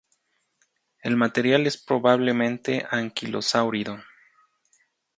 El 1.03 1.15
material 1.15 1.67
es 1.67 1.77
probablemente 1.77 2.87
anquilosáurido. 2.89 3.99